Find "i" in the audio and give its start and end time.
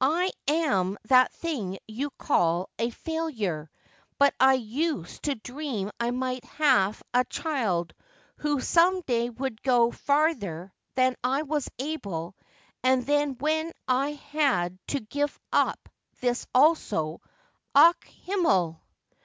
0.00-0.30, 4.38-4.54, 5.98-6.12, 11.24-11.42, 13.88-14.10